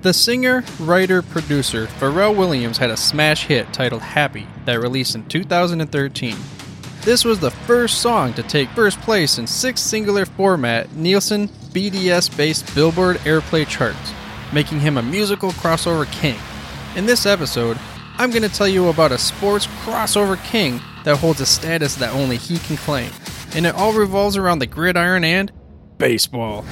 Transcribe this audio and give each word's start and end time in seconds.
The 0.00 0.12
singer, 0.12 0.62
writer, 0.78 1.22
producer 1.22 1.86
Pharrell 1.86 2.36
Williams 2.36 2.78
had 2.78 2.90
a 2.90 2.96
smash 2.96 3.46
hit 3.46 3.72
titled 3.72 4.02
Happy 4.02 4.46
that 4.64 4.78
released 4.78 5.16
in 5.16 5.26
2013. 5.26 6.36
This 7.00 7.24
was 7.24 7.40
the 7.40 7.50
first 7.50 8.00
song 8.00 8.32
to 8.34 8.44
take 8.44 8.68
first 8.70 9.00
place 9.00 9.38
in 9.38 9.46
six 9.48 9.80
singular 9.80 10.24
format 10.24 10.94
Nielsen 10.94 11.48
BDS 11.48 12.36
based 12.36 12.72
Billboard 12.76 13.16
Airplay 13.18 13.66
charts, 13.66 14.12
making 14.52 14.78
him 14.78 14.98
a 14.98 15.02
musical 15.02 15.50
crossover 15.50 16.06
king. 16.12 16.38
In 16.94 17.04
this 17.04 17.26
episode, 17.26 17.76
I'm 18.18 18.30
going 18.30 18.42
to 18.42 18.48
tell 18.48 18.68
you 18.68 18.88
about 18.88 19.10
a 19.10 19.18
sports 19.18 19.66
crossover 19.82 20.40
king 20.44 20.80
that 21.02 21.16
holds 21.16 21.40
a 21.40 21.46
status 21.46 21.96
that 21.96 22.14
only 22.14 22.36
he 22.36 22.58
can 22.58 22.76
claim. 22.76 23.10
And 23.52 23.66
it 23.66 23.74
all 23.74 23.92
revolves 23.92 24.36
around 24.36 24.60
the 24.60 24.66
gridiron 24.66 25.24
and 25.24 25.50
baseball. 25.98 26.64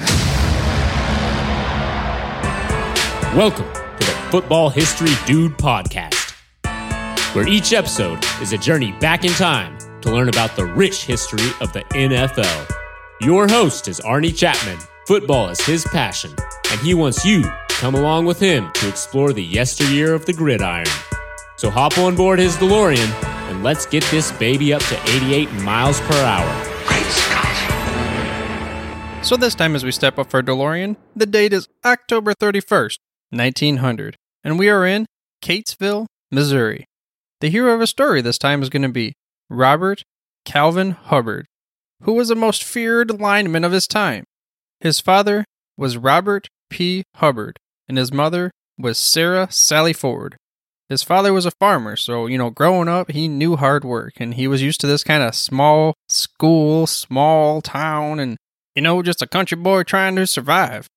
Welcome 3.35 3.71
to 3.73 4.05
the 4.05 4.17
Football 4.31 4.69
History 4.69 5.09
Dude 5.25 5.57
podcast, 5.57 6.33
where 7.35 7.47
each 7.47 7.73
episode 7.73 8.23
is 8.41 8.53
a 8.53 8.57
journey 8.57 8.93
back 8.93 9.25
in 9.25 9.31
time 9.31 9.77
to 10.01 10.11
learn 10.11 10.29
about 10.29 10.55
the 10.55 10.65
rich 10.65 11.03
history 11.05 11.49
of 11.59 11.71
the 11.73 11.81
NFL. 11.91 12.71
Your 13.21 13.47
host 13.47 13.87
is 13.87 13.99
Arnie 13.99 14.35
Chapman. 14.35 14.77
Football 15.07 15.49
is 15.49 15.59
his 15.61 15.85
passion, 15.85 16.33
and 16.71 16.79
he 16.79 16.93
wants 16.93 17.25
you 17.25 17.43
to 17.43 17.57
come 17.69 17.95
along 17.95 18.25
with 18.25 18.39
him 18.39 18.71
to 18.75 18.87
explore 18.87 19.33
the 19.33 19.43
yesteryear 19.43 20.13
of 20.13 20.25
the 20.25 20.33
gridiron. 20.33 20.87
So 21.57 21.69
hop 21.69 21.97
on 21.97 22.15
board 22.15 22.39
his 22.39 22.55
DeLorean 22.55 23.11
and 23.49 23.63
let's 23.63 23.85
get 23.85 24.03
this 24.05 24.31
baby 24.33 24.73
up 24.73 24.81
to 24.83 24.99
88 25.15 25.51
miles 25.63 25.99
per 26.01 26.15
hour. 26.15 26.73
So 29.23 29.35
this 29.35 29.55
time 29.55 29.75
as 29.75 29.83
we 29.83 29.91
step 29.91 30.17
up 30.17 30.29
for 30.29 30.41
DeLorean, 30.41 30.95
the 31.15 31.25
date 31.25 31.51
is 31.51 31.67
October 31.83 32.33
31st, 32.33 32.99
1900, 33.29 34.15
and 34.43 34.57
we 34.57 34.69
are 34.69 34.85
in 34.85 35.05
Keytesville, 35.41 36.07
Missouri. 36.31 36.85
The 37.39 37.49
hero 37.49 37.73
of 37.73 37.81
a 37.81 37.87
story 37.87 38.21
this 38.21 38.37
time 38.37 38.61
is 38.61 38.69
going 38.69 38.81
to 38.81 38.89
be 38.89 39.13
Robert 39.49 40.03
Calvin 40.45 40.91
Hubbard, 40.91 41.45
who 42.03 42.13
was 42.13 42.29
the 42.29 42.35
most 42.35 42.63
feared 42.63 43.19
lineman 43.19 43.63
of 43.63 43.71
his 43.71 43.87
time. 43.87 44.23
His 44.79 44.99
father 44.99 45.45
was 45.77 45.97
Robert 45.97 46.47
P. 46.69 47.03
Hubbard, 47.15 47.57
and 47.87 47.97
his 47.97 48.11
mother 48.11 48.51
was 48.77 48.97
Sarah 48.97 49.47
Sally 49.51 49.93
Ford. 49.93 50.37
His 50.89 51.03
father 51.03 51.33
was 51.33 51.45
a 51.45 51.51
farmer, 51.51 51.95
so, 51.95 52.27
you 52.27 52.37
know, 52.37 52.49
growing 52.49 52.87
up, 52.87 53.11
he 53.11 53.27
knew 53.27 53.57
hard 53.57 53.83
work, 53.83 54.13
and 54.17 54.35
he 54.35 54.47
was 54.47 54.61
used 54.61 54.79
to 54.81 54.87
this 54.87 55.03
kind 55.03 55.21
of 55.21 55.35
small 55.35 55.95
school, 56.07 56.87
small 56.87 57.61
town, 57.61 58.19
and, 58.19 58.37
you 58.73 58.81
know, 58.81 59.01
just 59.01 59.21
a 59.21 59.27
country 59.27 59.57
boy 59.57 59.83
trying 59.83 60.15
to 60.15 60.25
survive. 60.25 60.87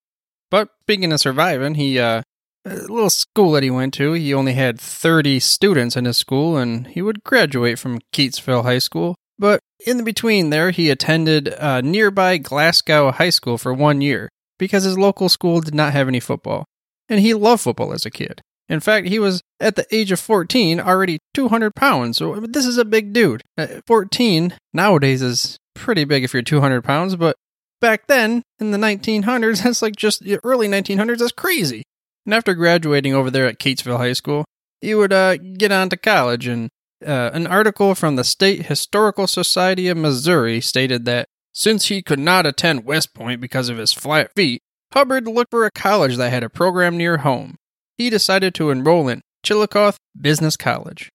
But 0.51 0.69
speaking 0.81 1.11
of 1.11 1.19
surviving, 1.19 1.75
he, 1.75 1.97
uh, 1.97 2.21
a 2.65 2.75
little 2.75 3.09
school 3.09 3.53
that 3.53 3.63
he 3.63 3.71
went 3.71 3.95
to, 3.95 4.13
he 4.13 4.33
only 4.33 4.53
had 4.53 4.79
30 4.79 5.39
students 5.39 5.95
in 5.95 6.05
his 6.05 6.17
school, 6.17 6.57
and 6.57 6.85
he 6.85 7.01
would 7.01 7.23
graduate 7.23 7.79
from 7.79 8.01
Keytesville 8.13 8.63
High 8.63 8.77
School. 8.77 9.15
But 9.39 9.61
in 9.87 9.97
the 9.97 10.03
between 10.03 10.51
there, 10.51 10.69
he 10.69 10.91
attended 10.91 11.51
uh, 11.57 11.81
nearby 11.81 12.37
Glasgow 12.37 13.11
High 13.11 13.31
School 13.31 13.57
for 13.57 13.73
one 13.73 14.01
year 14.01 14.29
because 14.59 14.83
his 14.83 14.99
local 14.99 15.29
school 15.29 15.61
did 15.61 15.73
not 15.73 15.93
have 15.93 16.07
any 16.07 16.19
football. 16.19 16.65
And 17.09 17.19
he 17.19 17.33
loved 17.33 17.63
football 17.63 17.93
as 17.93 18.05
a 18.05 18.11
kid. 18.11 18.41
In 18.69 18.79
fact, 18.79 19.07
he 19.07 19.17
was 19.17 19.41
at 19.59 19.75
the 19.75 19.85
age 19.93 20.11
of 20.11 20.19
14 20.19 20.79
already 20.79 21.17
200 21.33 21.75
pounds. 21.75 22.17
So 22.17 22.39
this 22.41 22.65
is 22.65 22.77
a 22.77 22.85
big 22.85 23.11
dude. 23.11 23.41
At 23.57 23.85
14 23.87 24.53
nowadays 24.73 25.21
is 25.21 25.57
pretty 25.73 26.05
big 26.05 26.23
if 26.23 26.33
you're 26.33 26.43
200 26.43 26.83
pounds, 26.83 27.15
but 27.15 27.35
back 27.81 28.07
then 28.07 28.43
in 28.59 28.71
the 28.71 28.77
1900s, 28.77 29.63
that's 29.63 29.81
like 29.81 29.95
just 29.95 30.23
the 30.23 30.39
early 30.43 30.67
1900s. 30.67 31.19
That's 31.19 31.31
crazy. 31.31 31.83
And 32.25 32.33
after 32.33 32.53
graduating 32.53 33.13
over 33.13 33.29
there 33.29 33.47
at 33.47 33.59
Keytesville 33.59 33.97
High 33.97 34.13
School, 34.13 34.45
he 34.79 34.95
would 34.95 35.11
uh, 35.11 35.37
get 35.37 35.71
on 35.71 35.89
to 35.89 35.97
college. 35.97 36.47
And 36.47 36.69
uh, 37.05 37.31
an 37.33 37.47
article 37.47 37.95
from 37.95 38.15
the 38.15 38.23
State 38.23 38.67
Historical 38.67 39.27
Society 39.27 39.87
of 39.87 39.97
Missouri 39.97 40.61
stated 40.61 41.05
that 41.05 41.27
since 41.53 41.87
he 41.87 42.01
could 42.01 42.19
not 42.19 42.45
attend 42.45 42.85
West 42.85 43.13
Point 43.13 43.41
because 43.41 43.69
of 43.69 43.77
his 43.77 43.91
flat 43.91 44.31
feet, 44.35 44.61
Hubbard 44.93 45.27
looked 45.27 45.51
for 45.51 45.65
a 45.65 45.71
college 45.71 46.17
that 46.17 46.29
had 46.29 46.43
a 46.43 46.49
program 46.49 46.97
near 46.97 47.17
home. 47.17 47.55
He 47.97 48.09
decided 48.09 48.53
to 48.55 48.69
enroll 48.69 49.07
in 49.07 49.21
Chillicothe 49.43 49.97
Business 50.19 50.55
College. 50.55 51.09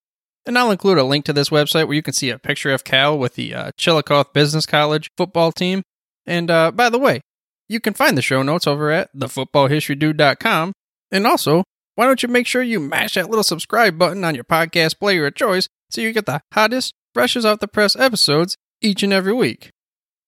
And 0.45 0.57
I'll 0.57 0.71
include 0.71 0.97
a 0.97 1.03
link 1.03 1.25
to 1.25 1.33
this 1.33 1.49
website 1.49 1.87
where 1.87 1.95
you 1.95 2.01
can 2.01 2.13
see 2.13 2.29
a 2.29 2.39
picture 2.39 2.71
of 2.71 2.83
Cal 2.83 3.17
with 3.17 3.35
the 3.35 3.53
uh, 3.53 3.71
Chillicothe 3.77 4.33
Business 4.33 4.65
College 4.65 5.09
football 5.17 5.51
team. 5.51 5.83
And 6.27 6.51
uh, 6.51 6.71
by 6.71 6.89
the 6.89 6.99
way, 6.99 7.21
you 7.69 7.79
can 7.79 7.93
find 7.93 8.17
the 8.17 8.21
show 8.21 8.43
notes 8.43 8.67
over 8.67 8.91
at 8.91 9.15
thefootballhistorydude.com. 9.15 10.73
And 11.11 11.25
also, 11.25 11.63
why 11.95 12.05
don't 12.05 12.21
you 12.21 12.29
make 12.29 12.45
sure 12.45 12.61
you 12.61 12.79
mash 12.79 13.15
that 13.15 13.29
little 13.29 13.43
subscribe 13.43 13.97
button 13.97 14.23
on 14.23 14.35
your 14.35 14.43
podcast 14.43 14.99
player 14.99 15.25
of 15.25 15.35
choice 15.35 15.67
so 15.89 16.01
you 16.01 16.13
get 16.13 16.25
the 16.25 16.41
hottest, 16.53 16.93
freshest 17.13 17.45
off 17.45 17.59
the 17.59 17.67
press 17.67 17.95
episodes 17.95 18.57
each 18.81 19.03
and 19.03 19.13
every 19.13 19.33
week. 19.33 19.71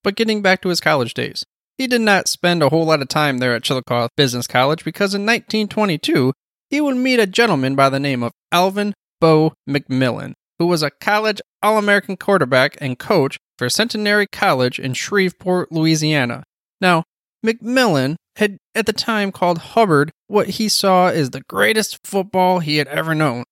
But 0.04 0.16
getting 0.16 0.42
back 0.42 0.62
to 0.62 0.70
his 0.70 0.80
college 0.80 1.14
days, 1.14 1.44
he 1.78 1.88
did 1.88 2.02
not 2.02 2.28
spend 2.28 2.64
a 2.64 2.70
whole 2.70 2.86
lot 2.86 3.02
of 3.02 3.08
time 3.08 3.38
there 3.38 3.54
at 3.54 3.64
Chillicothe 3.64 4.10
Business 4.18 4.48
College 4.48 4.84
because 4.84 5.14
in 5.14 5.26
1922, 5.26 6.34
he 6.70 6.82
would 6.82 6.98
meet 6.98 7.20
a 7.20 7.28
gentleman 7.28 7.76
by 7.76 7.90
the 7.90 8.00
name 8.00 8.24
of 8.24 8.32
Alvin 8.52 8.94
Bo 9.20 9.54
McMillin, 9.70 10.34
who 10.58 10.68
was 10.68 10.84
a 10.84 10.92
college 10.92 11.42
All 11.62 11.78
American 11.78 12.18
quarterback 12.18 12.78
and 12.80 12.98
coach 12.98 13.38
for 13.60 13.70
Centenary 13.70 14.26
College 14.26 14.80
in 14.80 14.94
Shreveport, 14.94 15.70
Louisiana. 15.70 16.44
Now, 16.80 17.04
McMillin 17.46 18.16
had 18.38 18.58
at 18.74 18.86
the 18.86 18.94
time 18.94 19.34
called 19.34 19.58
Hubbard 19.58 20.12
what 20.28 20.52
he 20.52 20.70
saw 20.70 21.10
as 21.10 21.30
the 21.30 21.42
greatest 21.42 22.00
football 22.06 22.60
he 22.60 22.78
had 22.78 22.88
ever 22.88 23.14
known, 23.14 23.44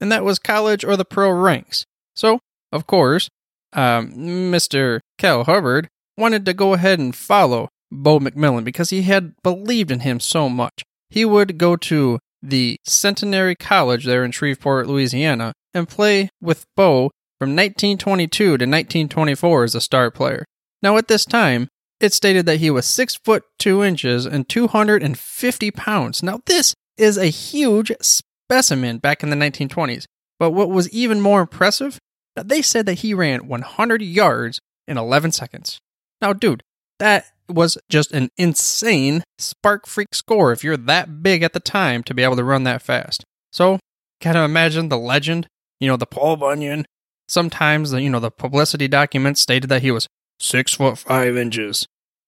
and 0.00 0.12
that 0.12 0.22
was 0.22 0.38
college 0.38 0.84
or 0.84 0.98
the 0.98 1.04
pro 1.04 1.30
ranks. 1.30 1.86
So, 2.14 2.40
of 2.72 2.86
course, 2.86 3.30
um, 3.72 4.12
Mr. 4.12 5.00
Cal 5.16 5.44
Hubbard 5.44 5.88
wanted 6.18 6.44
to 6.44 6.52
go 6.52 6.74
ahead 6.74 6.98
and 6.98 7.16
follow 7.16 7.70
Bo 7.90 8.20
McMillin 8.20 8.64
because 8.64 8.90
he 8.90 9.02
had 9.02 9.32
believed 9.42 9.90
in 9.90 10.00
him 10.00 10.20
so 10.20 10.50
much. 10.50 10.82
He 11.08 11.24
would 11.24 11.56
go 11.56 11.76
to 11.76 12.18
the 12.42 12.76
Centenary 12.84 13.54
College 13.54 14.04
there 14.04 14.24
in 14.24 14.30
Shreveport, 14.30 14.86
Louisiana, 14.86 15.54
and 15.72 15.88
play 15.88 16.28
with 16.42 16.66
Bo 16.76 17.10
from 17.44 17.50
1922 17.50 18.44
to 18.44 18.52
1924 18.52 19.64
as 19.64 19.74
a 19.74 19.80
star 19.82 20.10
player. 20.10 20.46
Now, 20.80 20.96
at 20.96 21.08
this 21.08 21.26
time, 21.26 21.68
it 22.00 22.14
stated 22.14 22.46
that 22.46 22.56
he 22.56 22.70
was 22.70 22.86
6 22.86 23.16
foot 23.16 23.44
2 23.58 23.84
inches 23.84 24.24
and 24.24 24.48
250 24.48 25.70
pounds. 25.72 26.22
Now, 26.22 26.40
this 26.46 26.74
is 26.96 27.18
a 27.18 27.26
huge 27.26 27.92
specimen 28.00 28.96
back 28.96 29.22
in 29.22 29.28
the 29.28 29.36
1920s. 29.36 30.06
But 30.38 30.52
what 30.52 30.70
was 30.70 30.88
even 30.88 31.20
more 31.20 31.42
impressive, 31.42 31.98
they 32.34 32.62
said 32.62 32.86
that 32.86 33.00
he 33.00 33.12
ran 33.12 33.46
100 33.46 34.00
yards 34.00 34.58
in 34.88 34.96
11 34.96 35.32
seconds. 35.32 35.78
Now, 36.22 36.32
dude, 36.32 36.62
that 36.98 37.26
was 37.46 37.76
just 37.90 38.10
an 38.12 38.30
insane 38.38 39.22
spark 39.38 39.86
freak 39.86 40.14
score 40.14 40.50
if 40.50 40.64
you're 40.64 40.78
that 40.78 41.22
big 41.22 41.42
at 41.42 41.52
the 41.52 41.60
time 41.60 42.02
to 42.04 42.14
be 42.14 42.22
able 42.22 42.36
to 42.36 42.44
run 42.44 42.64
that 42.64 42.80
fast. 42.80 43.22
So, 43.52 43.80
kind 44.22 44.38
of 44.38 44.44
imagine 44.44 44.88
the 44.88 44.96
legend, 44.96 45.46
you 45.78 45.88
know, 45.88 45.98
the 45.98 46.06
Paul 46.06 46.36
Bunyan. 46.36 46.86
Sometimes, 47.28 47.92
you 47.92 48.10
know, 48.10 48.20
the 48.20 48.30
publicity 48.30 48.88
documents 48.88 49.40
stated 49.40 49.68
that 49.68 49.82
he 49.82 49.90
was 49.90 50.08
six 50.38 50.74
foot 50.74 50.98
five 50.98 51.36
inches. 51.36 51.86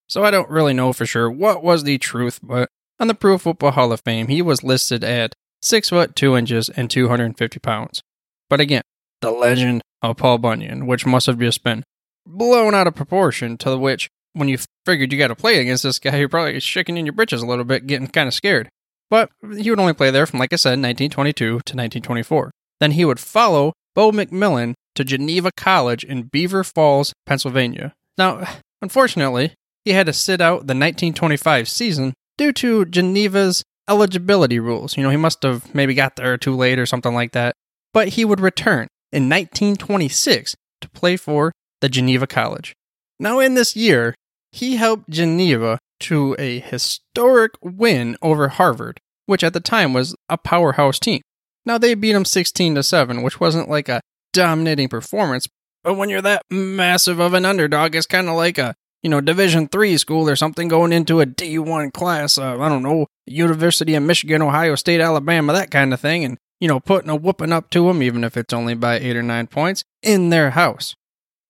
So 0.09 0.25
I 0.25 0.31
don't 0.31 0.49
really 0.49 0.73
know 0.73 0.93
for 0.93 1.07
sure 1.07 1.31
what 1.31 1.63
was 1.63 1.85
the 1.85 1.99
truth, 1.99 2.39
but 2.43 2.69
on 2.99 3.09
the 3.09 3.15
Pro 3.15 3.39
Football 3.39 3.73
Hall 3.73 3.93
of 3.93 4.01
Fame, 4.01 4.29
he 4.29 4.41
was 4.41 4.63
listed 4.63 5.05
at 5.05 5.35
six 5.61 5.91
foot 5.91 6.17
two 6.17 6.37
inches 6.37 6.69
and 6.71 6.91
250 6.91 7.59
pounds. 7.59 8.03
But 8.49 8.61
again, 8.61 8.83
the 9.21 9.31
legend 9.31 9.83
of 10.03 10.17
Paul 10.17 10.39
Bunyan, 10.39 10.87
which 10.87 11.05
must 11.05 11.27
have 11.27 11.39
just 11.39 11.63
been 11.63 11.85
blown 12.27 12.75
out 12.75 12.87
of 12.87 12.95
proportion 12.95 13.57
to 13.59 13.77
which 13.77 14.09
when 14.33 14.49
you 14.49 14.59
figured 14.85 15.13
you 15.13 15.19
got 15.19 15.29
to 15.29 15.35
play 15.35 15.59
against 15.59 15.83
this 15.83 15.99
guy, 15.99 16.17
you're 16.17 16.29
probably 16.29 16.61
shaking 16.61 16.97
in 16.97 17.07
your 17.07 17.13
britches 17.13 17.43
a 17.43 17.47
little 17.47 17.65
bit, 17.65 17.87
getting 17.87 18.07
kind 18.07 18.29
of 18.29 18.35
scared. 18.35 18.69
But 19.09 19.31
he 19.57 19.71
would 19.71 19.81
only 19.81 19.95
play 19.95 20.11
there 20.11 20.27
from, 20.27 20.41
like 20.41 20.53
I 20.53 20.57
said, 20.57 20.71
1922 20.71 21.45
to 21.45 21.55
1924. 21.55 22.51
Then 22.81 22.93
he 22.93 23.05
would 23.05 23.21
follow 23.21 23.73
Bo 23.95 24.11
McMillin 24.11 24.75
to 24.97 25.05
Geneva 25.05 25.51
College 25.57 26.05
in 26.05 26.25
Beaver 26.25 26.65
Falls, 26.65 27.13
Pennsylvania. 27.25 27.95
Now, 28.19 28.47
unfortunately, 28.83 29.55
he 29.85 29.93
had 29.93 30.07
to 30.07 30.13
sit 30.13 30.41
out 30.41 30.67
the 30.67 30.75
1925 30.75 31.69
season 31.69 32.15
due 32.37 32.53
to 32.55 32.85
Geneva's 32.85 33.63
eligibility 33.89 34.59
rules. 34.59 34.97
You 34.97 35.03
know, 35.03 35.11
he 35.11 35.17
must 35.17 35.43
have 35.43 35.75
maybe 35.75 35.95
got 35.95 36.17
there 36.17 36.37
too 36.37 36.57
late 36.57 36.79
or 36.79 36.87
something 36.87 37.15
like 37.15 37.33
that. 37.33 37.55
But 37.93 38.09
he 38.09 38.25
would 38.25 38.41
return 38.41 38.89
in 39.13 39.29
1926 39.29 40.55
to 40.81 40.91
play 40.91 41.17
for 41.17 41.53
the 41.81 41.89
Geneva 41.89 42.27
College. 42.27 42.75
Now, 43.19 43.39
in 43.39 43.55
this 43.55 43.77
year, 43.77 44.15
he 44.53 44.77
helped 44.77 45.09
Geneva 45.09 45.79
to 46.01 46.37
a 46.39 46.61
historic 46.61 47.53
win 47.63 48.17
over 48.21 48.49
Harvard, 48.49 48.99
which 49.27 49.45
at 49.45 49.53
the 49.53 49.61
time 49.61 49.93
was 49.93 50.15
a 50.29 50.37
powerhouse 50.37 50.99
team. 50.99 51.23
Now 51.65 51.79
they 51.79 51.95
beat 51.95 52.13
them 52.13 52.25
16 52.25 52.75
to 52.77 52.83
7, 52.83 53.23
which 53.23 53.41
wasn't 53.41 53.69
like 53.69 53.89
a 53.89 54.01
dominating 54.37 54.89
performance, 54.89 55.49
but 55.83 55.95
when 55.95 56.09
you're 56.09 56.23
that 56.23 56.43
massive 56.51 57.21
of 57.21 57.35
an 57.35 57.45
underdog, 57.45 57.95
it's 57.95 58.07
kind 58.07 58.29
of 58.29 58.35
like 58.35 58.59
a, 58.59 58.75
you 59.03 59.11
know, 59.11 59.21
Division 59.21 59.69
3 59.69 59.97
school 59.99 60.29
or 60.29 60.37
something 60.37 60.69
going 60.69 60.93
into 60.93 61.21
a 61.21 61.27
D1 61.27 61.93
class, 61.93 62.39
uh, 62.39 62.61
I 62.61 62.69
don't 62.69 62.83
know, 62.83 63.07
University 63.27 63.95
of 63.95 64.03
Michigan, 64.03 64.43
Ohio 64.43 64.75
State, 64.75 65.01
Alabama, 65.01 65.53
that 65.53 65.71
kind 65.71 65.95
of 65.95 66.01
thing, 66.01 66.25
and, 66.25 66.39
you 66.61 66.69
know, 66.69 66.81
putting 66.81 67.11
a 67.11 67.17
whooping 67.17 67.53
up 67.53 67.71
to 67.71 67.87
them, 67.87 68.03
even 68.03 68.25
if 68.25 68.37
it's 68.37 68.53
only 68.53 68.75
by 68.75 68.99
eight 68.99 69.17
or 69.17 69.23
nine 69.23 69.47
points, 69.47 69.85
in 70.03 70.31
their 70.31 70.51
house. 70.51 70.95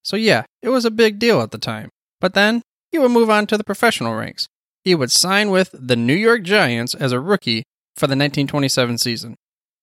So, 0.04 0.16
yeah, 0.16 0.44
it 0.62 0.68
was 0.68 0.84
a 0.84 0.90
big 0.90 1.18
deal 1.18 1.40
at 1.40 1.50
the 1.50 1.58
time. 1.58 1.90
But 2.20 2.34
then 2.34 2.62
he 2.92 2.98
would 2.98 3.10
move 3.10 3.30
on 3.30 3.46
to 3.48 3.58
the 3.58 3.64
professional 3.64 4.14
ranks. 4.14 4.48
He 4.84 4.94
would 4.94 5.10
sign 5.10 5.50
with 5.50 5.70
the 5.72 5.96
New 5.96 6.14
York 6.14 6.42
Giants 6.42 6.94
as 6.94 7.12
a 7.12 7.20
rookie 7.20 7.64
for 7.96 8.06
the 8.06 8.12
1927 8.12 8.98
season. 8.98 9.34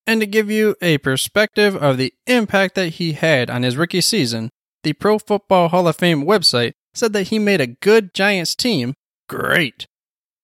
And 0.06 0.20
to 0.22 0.28
give 0.28 0.52
you 0.52 0.76
a 0.82 0.98
perspective 0.98 1.76
of 1.76 1.98
the 1.98 2.14
impact 2.28 2.76
that 2.76 2.90
he 2.90 3.14
had 3.14 3.50
on 3.50 3.64
his 3.64 3.78
rookie 3.78 4.02
season, 4.02 4.50
the 4.84 4.94
Pro 4.94 5.18
Football 5.18 5.70
Hall 5.70 5.88
of 5.88 5.96
Fame 5.96 6.26
website 6.26 6.74
said 6.94 7.14
that 7.14 7.30
he 7.30 7.40
made 7.40 7.62
a 7.62 7.68
good 7.68 8.14
Giants 8.14 8.56
team 8.56 8.94
great. 9.30 9.88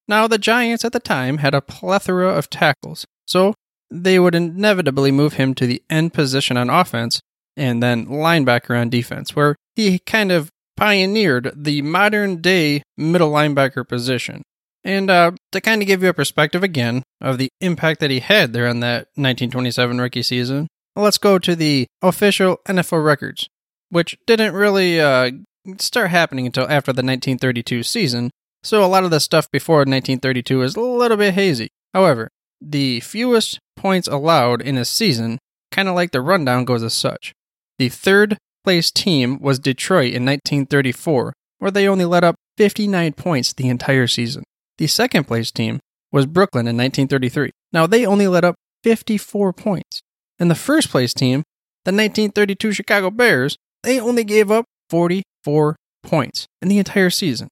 Now, 0.07 0.27
the 0.27 0.37
Giants 0.37 0.85
at 0.85 0.93
the 0.93 0.99
time 0.99 1.37
had 1.37 1.53
a 1.53 1.61
plethora 1.61 2.29
of 2.29 2.49
tackles, 2.49 3.05
so 3.27 3.53
they 3.91 4.17
would 4.17 4.33
inevitably 4.33 5.11
move 5.11 5.33
him 5.33 5.53
to 5.55 5.67
the 5.67 5.83
end 5.89 6.13
position 6.13 6.57
on 6.57 6.69
offense 6.69 7.21
and 7.57 7.83
then 7.83 8.05
linebacker 8.05 8.79
on 8.79 8.89
defense, 8.89 9.35
where 9.35 9.55
he 9.75 9.99
kind 9.99 10.31
of 10.31 10.49
pioneered 10.77 11.51
the 11.55 11.81
modern 11.81 12.41
day 12.41 12.81
middle 12.97 13.31
linebacker 13.31 13.87
position. 13.87 14.41
And 14.83 15.09
uh, 15.09 15.31
to 15.51 15.61
kind 15.61 15.81
of 15.81 15.87
give 15.87 16.03
you 16.03 16.09
a 16.09 16.13
perspective 16.13 16.63
again 16.63 17.03
of 17.19 17.37
the 17.37 17.49
impact 17.59 17.99
that 17.99 18.11
he 18.11 18.19
had 18.19 18.53
there 18.53 18.65
in 18.67 18.79
that 18.79 19.07
1927 19.15 19.99
rookie 19.99 20.23
season, 20.23 20.67
let's 20.95 21.17
go 21.17 21.37
to 21.39 21.55
the 21.55 21.87
official 22.01 22.59
NFL 22.67 23.03
records, 23.03 23.49
which 23.89 24.17
didn't 24.25 24.53
really 24.53 25.01
uh, 25.01 25.31
start 25.77 26.09
happening 26.09 26.45
until 26.45 26.63
after 26.63 26.91
the 26.91 27.03
1932 27.03 27.83
season, 27.83 28.31
so 28.63 28.83
a 28.83 28.87
lot 28.87 29.03
of 29.03 29.11
the 29.11 29.19
stuff 29.19 29.49
before 29.51 29.79
1932 29.79 30.61
is 30.63 30.75
a 30.75 30.81
little 30.81 31.17
bit 31.17 31.33
hazy. 31.33 31.69
However, 31.93 32.29
the 32.61 32.99
fewest 32.99 33.59
points 33.75 34.07
allowed 34.07 34.61
in 34.61 34.77
a 34.77 34.85
season, 34.85 35.39
kind 35.71 35.87
of 35.87 35.95
like 35.95 36.11
the 36.11 36.21
rundown 36.21 36.65
goes 36.65 36.83
as 36.83 36.93
such. 36.93 37.33
The 37.77 37.89
third 37.89 38.37
place 38.63 38.91
team 38.91 39.39
was 39.39 39.59
Detroit 39.59 40.13
in 40.13 40.25
1934, 40.25 41.33
where 41.59 41.71
they 41.71 41.87
only 41.87 42.05
let 42.05 42.23
up 42.23 42.35
59 42.57 43.13
points 43.13 43.53
the 43.53 43.69
entire 43.69 44.07
season. 44.07 44.43
The 44.79 44.87
second 44.87 45.25
place 45.25 45.51
team 45.51 45.81
was 46.09 46.25
Brooklyn 46.25 46.65
in 46.65 46.77
1933. 46.77 47.51
Now 47.73 47.85
they 47.85 48.05
only 48.05 48.27
let 48.27 48.45
up 48.45 48.55
54 48.83 49.51
points. 49.51 50.01
And 50.39 50.49
the 50.49 50.55
first 50.55 50.89
place 50.89 51.13
team, 51.13 51.43
the 51.83 51.91
1932 51.91 52.71
Chicago 52.71 53.11
Bears, 53.11 53.57
they 53.83 53.99
only 53.99 54.23
gave 54.23 54.49
up 54.49 54.63
44 54.89 55.75
points 56.01 56.47
in 56.61 56.69
the 56.69 56.77
entire 56.77 57.09
season. 57.09 57.49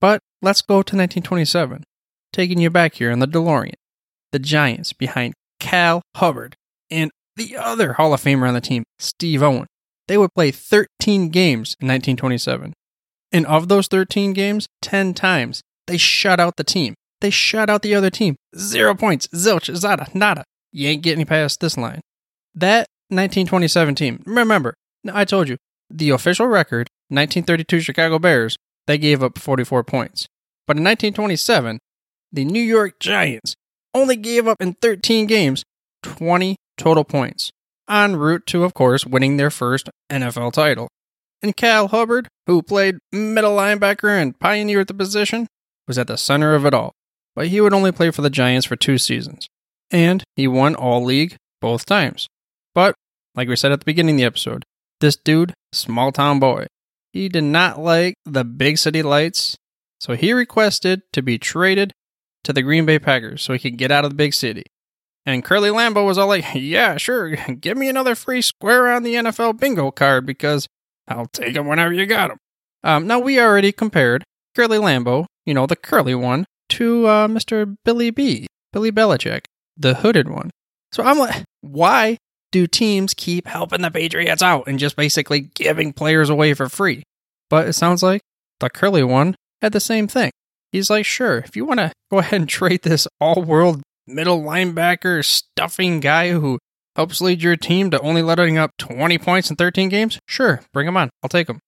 But 0.00 0.20
let's 0.40 0.62
go 0.62 0.76
to 0.76 0.96
1927, 0.96 1.84
taking 2.32 2.58
you 2.58 2.70
back 2.70 2.94
here 2.94 3.10
in 3.10 3.18
the 3.18 3.28
DeLorean. 3.28 3.74
The 4.32 4.38
Giants 4.38 4.94
behind 4.94 5.34
Cal 5.60 6.00
Hubbard 6.16 6.54
and 6.90 7.10
the 7.36 7.54
other 7.58 7.92
Hall 7.94 8.14
of 8.14 8.22
Famer 8.22 8.48
on 8.48 8.54
the 8.54 8.62
team, 8.62 8.84
Steve 8.98 9.42
Owen. 9.42 9.66
They 10.08 10.16
would 10.16 10.32
play 10.34 10.50
13 10.50 11.28
games 11.28 11.76
in 11.80 11.88
1927. 11.88 12.72
And 13.30 13.44
of 13.44 13.68
those 13.68 13.88
13 13.88 14.32
games, 14.32 14.66
10 14.80 15.12
times, 15.12 15.60
they 15.86 15.96
shut 15.96 16.40
out 16.40 16.56
the 16.56 16.64
team. 16.64 16.94
They 17.20 17.30
shut 17.30 17.70
out 17.70 17.82
the 17.82 17.94
other 17.94 18.10
team. 18.10 18.36
Zero 18.56 18.94
points. 18.94 19.28
Zilch, 19.28 19.74
zada, 19.76 20.08
nada. 20.14 20.44
You 20.72 20.88
ain't 20.88 21.02
getting 21.02 21.24
past 21.26 21.60
this 21.60 21.76
line. 21.76 22.00
That 22.54 22.86
1927 23.08 23.94
team, 23.94 24.22
remember, 24.26 24.74
I 25.12 25.24
told 25.24 25.48
you, 25.48 25.56
the 25.90 26.10
official 26.10 26.46
record, 26.46 26.88
1932 27.08 27.80
Chicago 27.80 28.18
Bears, 28.18 28.56
they 28.86 28.98
gave 28.98 29.22
up 29.22 29.38
44 29.38 29.84
points. 29.84 30.26
But 30.66 30.76
in 30.76 30.84
1927, 30.84 31.78
the 32.32 32.44
New 32.44 32.62
York 32.62 32.98
Giants 32.98 33.54
only 33.94 34.16
gave 34.16 34.48
up 34.48 34.60
in 34.60 34.74
13 34.74 35.26
games 35.26 35.62
20 36.02 36.56
total 36.78 37.04
points, 37.04 37.50
en 37.88 38.16
route 38.16 38.46
to, 38.46 38.64
of 38.64 38.74
course, 38.74 39.06
winning 39.06 39.36
their 39.36 39.50
first 39.50 39.90
NFL 40.10 40.52
title. 40.52 40.88
And 41.42 41.56
Cal 41.56 41.88
Hubbard, 41.88 42.28
who 42.46 42.62
played 42.62 42.98
middle 43.12 43.56
linebacker 43.56 44.08
and 44.08 44.38
pioneered 44.38 44.86
the 44.86 44.94
position, 44.94 45.46
was 45.86 45.98
at 45.98 46.06
the 46.06 46.16
center 46.16 46.54
of 46.54 46.66
it 46.66 46.74
all. 46.74 46.92
But 47.34 47.48
he 47.48 47.60
would 47.60 47.72
only 47.72 47.92
play 47.92 48.10
for 48.10 48.22
the 48.22 48.30
Giants 48.30 48.66
for 48.66 48.76
two 48.76 48.98
seasons. 48.98 49.48
And 49.90 50.22
he 50.36 50.46
won 50.46 50.74
All 50.74 51.02
League 51.02 51.36
both 51.60 51.86
times. 51.86 52.28
But, 52.74 52.94
like 53.34 53.48
we 53.48 53.56
said 53.56 53.72
at 53.72 53.80
the 53.80 53.86
beginning 53.86 54.16
of 54.16 54.18
the 54.18 54.26
episode, 54.26 54.64
this 55.00 55.16
dude, 55.16 55.54
small 55.72 56.12
town 56.12 56.38
boy, 56.38 56.66
he 57.12 57.28
did 57.28 57.44
not 57.44 57.78
like 57.78 58.14
the 58.24 58.44
big 58.44 58.78
city 58.78 59.02
lights, 59.02 59.56
so 59.98 60.14
he 60.14 60.32
requested 60.32 61.02
to 61.12 61.22
be 61.22 61.38
traded 61.38 61.92
to 62.44 62.52
the 62.52 62.62
Green 62.62 62.86
Bay 62.86 62.98
Packers 62.98 63.42
so 63.42 63.52
he 63.52 63.58
could 63.58 63.78
get 63.78 63.90
out 63.90 64.04
of 64.04 64.10
the 64.10 64.16
big 64.16 64.34
city. 64.34 64.64
And 65.24 65.44
Curly 65.44 65.70
Lambeau 65.70 66.04
was 66.06 66.18
all 66.18 66.28
like, 66.28 66.44
Yeah, 66.54 66.96
sure, 66.96 67.36
give 67.60 67.76
me 67.76 67.88
another 67.88 68.14
free 68.14 68.42
square 68.42 68.92
on 68.92 69.02
the 69.02 69.14
NFL 69.14 69.60
bingo 69.60 69.90
card 69.90 70.26
because 70.26 70.66
I'll 71.06 71.26
take 71.26 71.54
them 71.54 71.66
whenever 71.66 71.92
you 71.92 72.06
got 72.06 72.28
them. 72.28 72.38
Um, 72.84 73.06
now, 73.06 73.20
we 73.20 73.38
already 73.38 73.70
compared 73.70 74.24
Curly 74.56 74.78
Lambeau, 74.78 75.26
you 75.46 75.54
know, 75.54 75.66
the 75.66 75.76
curly 75.76 76.14
one, 76.14 76.46
to 76.70 77.06
uh, 77.06 77.28
Mr. 77.28 77.76
Billy 77.84 78.10
B, 78.10 78.46
Billy 78.72 78.90
Belichick, 78.90 79.44
the 79.76 79.94
hooded 79.94 80.28
one. 80.28 80.50
So 80.92 81.02
I'm 81.02 81.18
like, 81.18 81.44
why 81.60 82.18
do 82.50 82.66
teams 82.66 83.14
keep 83.14 83.46
helping 83.46 83.82
the 83.82 83.90
Patriots 83.90 84.42
out 84.42 84.66
and 84.66 84.78
just 84.78 84.96
basically 84.96 85.40
giving 85.40 85.92
players 85.92 86.30
away 86.30 86.54
for 86.54 86.68
free? 86.68 87.02
But 87.50 87.68
it 87.68 87.74
sounds 87.74 88.02
like 88.02 88.22
the 88.60 88.70
curly 88.70 89.02
one 89.02 89.36
had 89.60 89.72
the 89.72 89.80
same 89.80 90.08
thing. 90.08 90.30
He's 90.70 90.88
like, 90.88 91.04
sure, 91.04 91.38
if 91.38 91.56
you 91.56 91.64
want 91.64 91.80
to 91.80 91.92
go 92.10 92.18
ahead 92.20 92.40
and 92.40 92.48
trade 92.48 92.82
this 92.82 93.06
all 93.20 93.42
world 93.42 93.82
middle 94.06 94.42
linebacker 94.42 95.24
stuffing 95.24 96.00
guy 96.00 96.30
who 96.30 96.58
helps 96.96 97.20
lead 97.20 97.42
your 97.42 97.56
team 97.56 97.90
to 97.90 98.00
only 98.00 98.22
letting 98.22 98.58
up 98.58 98.70
20 98.78 99.18
points 99.18 99.50
in 99.50 99.56
13 99.56 99.88
games, 99.88 100.18
sure, 100.26 100.62
bring 100.72 100.88
him 100.88 100.96
on. 100.96 101.10
I'll 101.22 101.28
take 101.28 101.48
him. 101.48 101.60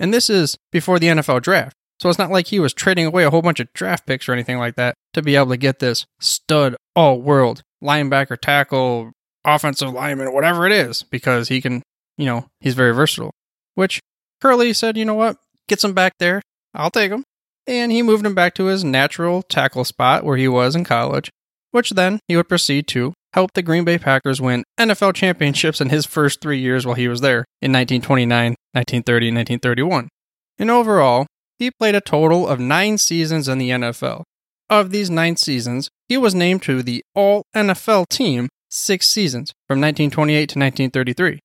And 0.00 0.12
this 0.12 0.28
is 0.28 0.56
before 0.72 0.98
the 0.98 1.08
NFL 1.08 1.42
draft. 1.42 1.76
So 2.00 2.08
it's 2.08 2.18
not 2.18 2.30
like 2.30 2.48
he 2.48 2.60
was 2.60 2.74
trading 2.74 3.06
away 3.06 3.24
a 3.24 3.30
whole 3.30 3.42
bunch 3.42 3.60
of 3.60 3.72
draft 3.72 4.06
picks 4.06 4.28
or 4.28 4.32
anything 4.32 4.58
like 4.58 4.76
that 4.76 4.94
to 5.12 5.22
be 5.22 5.36
able 5.36 5.50
to 5.50 5.56
get 5.56 5.78
this 5.78 6.06
stud 6.20 6.76
all 6.94 7.20
world 7.20 7.62
linebacker, 7.82 8.38
tackle, 8.38 9.12
offensive 9.44 9.92
lineman, 9.92 10.32
whatever 10.32 10.66
it 10.66 10.72
is, 10.72 11.02
because 11.02 11.48
he 11.48 11.60
can, 11.60 11.82
you 12.16 12.26
know, 12.26 12.46
he's 12.60 12.74
very 12.74 12.94
versatile. 12.94 13.30
Which 13.74 14.00
Curly 14.40 14.72
said, 14.72 14.96
you 14.96 15.04
know 15.04 15.14
what, 15.14 15.36
gets 15.68 15.84
him 15.84 15.92
back 15.92 16.14
there. 16.18 16.42
I'll 16.74 16.90
take 16.90 17.12
him. 17.12 17.24
And 17.66 17.92
he 17.92 18.02
moved 18.02 18.26
him 18.26 18.34
back 18.34 18.54
to 18.54 18.66
his 18.66 18.84
natural 18.84 19.42
tackle 19.42 19.84
spot 19.84 20.24
where 20.24 20.36
he 20.36 20.48
was 20.48 20.76
in 20.76 20.84
college, 20.84 21.30
which 21.70 21.90
then 21.90 22.20
he 22.28 22.36
would 22.36 22.48
proceed 22.48 22.86
to 22.88 23.14
help 23.32 23.52
the 23.52 23.62
Green 23.62 23.84
Bay 23.84 23.98
Packers 23.98 24.40
win 24.40 24.64
NFL 24.78 25.14
championships 25.14 25.80
in 25.80 25.88
his 25.88 26.06
first 26.06 26.40
three 26.40 26.58
years 26.58 26.86
while 26.86 26.94
he 26.94 27.08
was 27.08 27.20
there 27.20 27.44
in 27.62 27.72
1929, 27.72 28.28
1930, 28.72 29.28
and 29.28 29.36
1931. 29.36 30.08
And 30.58 30.70
overall, 30.70 31.26
he 31.58 31.70
played 31.70 31.94
a 31.94 32.00
total 32.00 32.46
of 32.48 32.60
nine 32.60 32.98
seasons 32.98 33.48
in 33.48 33.58
the 33.58 33.70
NFL. 33.70 34.24
Of 34.70 34.90
these 34.90 35.10
nine 35.10 35.36
seasons, 35.36 35.88
he 36.08 36.16
was 36.16 36.34
named 36.34 36.62
to 36.62 36.82
the 36.82 37.02
All 37.14 37.44
NFL 37.54 38.08
team 38.08 38.48
six 38.74 39.06
seasons, 39.06 39.52
from 39.68 39.80
1928 39.80 40.36
to 40.36 40.58
1933. 40.58 41.40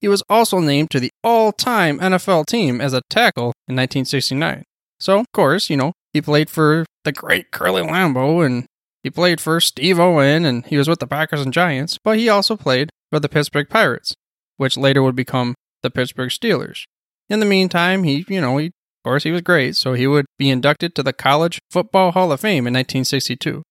He 0.00 0.08
was 0.08 0.22
also 0.28 0.58
named 0.58 0.90
to 0.90 1.00
the 1.00 1.10
all 1.22 1.52
time 1.52 1.98
NFL 2.00 2.46
team 2.46 2.80
as 2.80 2.92
a 2.92 3.02
tackle 3.08 3.52
in 3.68 3.76
1969. 3.76 4.64
So, 4.98 5.20
of 5.20 5.26
course, 5.32 5.70
you 5.70 5.76
know, 5.76 5.92
he 6.12 6.20
played 6.20 6.50
for 6.50 6.84
the 7.04 7.12
great 7.12 7.50
Curly 7.50 7.82
Lambeau 7.82 8.44
and 8.44 8.66
he 9.02 9.10
played 9.10 9.40
for 9.40 9.60
Steve 9.60 10.00
Owen 10.00 10.44
and 10.44 10.64
he 10.66 10.76
was 10.76 10.88
with 10.88 10.98
the 10.98 11.06
Packers 11.06 11.42
and 11.42 11.52
Giants, 11.52 11.98
but 12.02 12.18
he 12.18 12.28
also 12.28 12.56
played 12.56 12.90
for 13.10 13.20
the 13.20 13.28
Pittsburgh 13.28 13.68
Pirates, 13.68 14.14
which 14.56 14.76
later 14.76 15.02
would 15.02 15.16
become 15.16 15.54
the 15.82 15.90
Pittsburgh 15.90 16.30
Steelers. 16.30 16.84
In 17.28 17.40
the 17.40 17.46
meantime, 17.46 18.04
he, 18.04 18.24
you 18.28 18.40
know, 18.40 18.56
he, 18.58 18.72
of 19.02 19.10
course, 19.10 19.24
he 19.24 19.32
was 19.32 19.40
great, 19.40 19.74
so 19.74 19.94
he 19.94 20.06
would 20.06 20.26
be 20.38 20.48
inducted 20.48 20.94
to 20.94 21.02
the 21.02 21.12
College 21.12 21.58
Football 21.72 22.12
Hall 22.12 22.30
of 22.30 22.40
Fame 22.40 22.68
in 22.68 22.74
1962. 22.74 23.64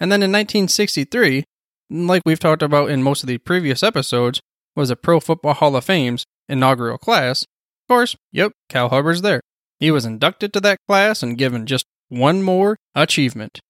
And 0.00 0.10
then 0.10 0.22
in 0.22 0.32
1963, 0.32 1.44
like 1.90 2.22
we've 2.24 2.38
talked 2.38 2.62
about 2.62 2.88
in 2.88 3.02
most 3.02 3.22
of 3.22 3.26
the 3.26 3.36
previous 3.36 3.82
episodes, 3.82 4.40
was 4.74 4.88
a 4.88 4.96
Pro 4.96 5.20
Football 5.20 5.52
Hall 5.52 5.76
of 5.76 5.84
Fame's 5.84 6.24
inaugural 6.48 6.96
class. 6.96 7.42
Of 7.42 7.88
course, 7.88 8.16
yep, 8.32 8.52
Cal 8.70 8.88
Hubbard's 8.88 9.20
there. 9.20 9.42
He 9.78 9.90
was 9.90 10.06
inducted 10.06 10.54
to 10.54 10.60
that 10.60 10.78
class 10.88 11.22
and 11.22 11.36
given 11.36 11.66
just 11.66 11.84
one 12.08 12.42
more 12.42 12.78
achievement. 12.94 13.60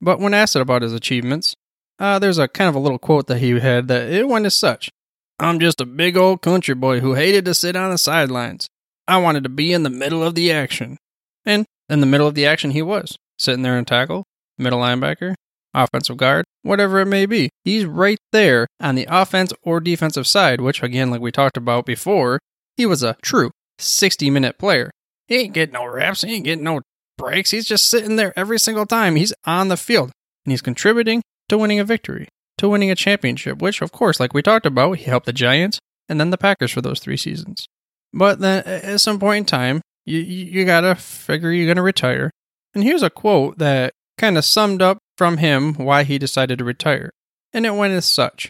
But 0.00 0.18
when 0.18 0.34
asked 0.34 0.56
about 0.56 0.82
his 0.82 0.92
achievements, 0.92 1.54
uh, 2.00 2.18
there's 2.18 2.38
a 2.38 2.48
kind 2.48 2.68
of 2.68 2.74
a 2.74 2.80
little 2.80 2.98
quote 2.98 3.28
that 3.28 3.38
he 3.38 3.60
had 3.60 3.86
that 3.86 4.10
it 4.10 4.26
went 4.26 4.46
as 4.46 4.56
such 4.56 4.90
I'm 5.38 5.58
just 5.58 5.80
a 5.80 5.86
big 5.86 6.16
old 6.16 6.42
country 6.42 6.74
boy 6.74 7.00
who 7.00 7.14
hated 7.14 7.44
to 7.46 7.54
sit 7.54 7.76
on 7.76 7.90
the 7.90 7.98
sidelines. 7.98 8.68
I 9.06 9.18
wanted 9.18 9.42
to 9.44 9.48
be 9.48 9.72
in 9.72 9.82
the 9.82 9.90
middle 9.90 10.22
of 10.22 10.34
the 10.34 10.50
action. 10.52 10.96
And 11.44 11.66
in 11.88 12.00
the 12.00 12.06
middle 12.06 12.26
of 12.26 12.34
the 12.34 12.46
action, 12.46 12.70
he 12.70 12.82
was, 12.82 13.16
sitting 13.38 13.62
there 13.62 13.78
in 13.78 13.84
tackle, 13.84 14.24
middle 14.58 14.80
linebacker, 14.80 15.34
offensive 15.74 16.16
guard, 16.16 16.44
whatever 16.62 17.00
it 17.00 17.06
may 17.06 17.26
be. 17.26 17.50
He's 17.64 17.84
right 17.84 18.18
there 18.32 18.66
on 18.80 18.94
the 18.94 19.06
offense 19.10 19.52
or 19.62 19.80
defensive 19.80 20.26
side, 20.26 20.60
which, 20.60 20.82
again, 20.82 21.10
like 21.10 21.20
we 21.20 21.32
talked 21.32 21.56
about 21.56 21.84
before, 21.84 22.38
he 22.76 22.86
was 22.86 23.02
a 23.02 23.16
true 23.22 23.50
60 23.78 24.30
minute 24.30 24.58
player. 24.58 24.90
He 25.26 25.36
ain't 25.36 25.54
getting 25.54 25.74
no 25.74 25.86
reps, 25.86 26.22
he 26.22 26.34
ain't 26.34 26.44
getting 26.44 26.64
no 26.64 26.80
breaks. 27.18 27.50
He's 27.50 27.66
just 27.66 27.88
sitting 27.88 28.16
there 28.16 28.32
every 28.38 28.58
single 28.58 28.86
time 28.86 29.16
he's 29.16 29.34
on 29.44 29.68
the 29.68 29.76
field. 29.76 30.12
and 30.44 30.52
he's 30.52 30.62
contributing 30.62 31.22
to 31.48 31.58
winning 31.58 31.80
a 31.80 31.84
victory, 31.84 32.28
to 32.58 32.68
winning 32.68 32.90
a 32.90 32.94
championship, 32.94 33.60
which, 33.60 33.82
of 33.82 33.92
course, 33.92 34.20
like 34.20 34.34
we 34.34 34.42
talked 34.42 34.66
about, 34.66 34.98
he 34.98 35.04
helped 35.04 35.26
the 35.26 35.32
Giants 35.32 35.78
and 36.08 36.20
then 36.20 36.30
the 36.30 36.38
Packers 36.38 36.72
for 36.72 36.82
those 36.82 37.00
three 37.00 37.16
seasons. 37.16 37.66
But 38.14 38.38
then 38.38 38.62
at 38.64 39.00
some 39.00 39.18
point 39.18 39.42
in 39.42 39.44
time, 39.44 39.82
you, 40.06 40.20
you 40.20 40.64
gotta 40.64 40.94
figure 40.94 41.50
you're 41.50 41.66
gonna 41.66 41.82
retire. 41.82 42.30
And 42.72 42.84
here's 42.84 43.02
a 43.02 43.10
quote 43.10 43.58
that 43.58 43.92
kind 44.16 44.38
of 44.38 44.44
summed 44.44 44.80
up 44.80 44.98
from 45.18 45.38
him 45.38 45.74
why 45.74 46.04
he 46.04 46.18
decided 46.18 46.58
to 46.58 46.64
retire. 46.64 47.10
And 47.52 47.66
it 47.66 47.74
went 47.74 47.92
as 47.92 48.06
such 48.06 48.48